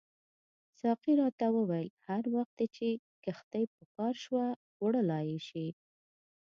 ساقي 0.79 1.13
راته 1.21 1.47
وویل 1.53 1.89
هر 2.05 2.23
وخت 2.35 2.57
چې 2.75 2.87
دې 2.91 2.91
کښتۍ 3.23 3.65
په 3.75 3.83
کار 3.95 4.13
شوه 4.23 4.45
وړلای 4.83 5.25
یې 5.33 5.39
شې. 5.47 5.67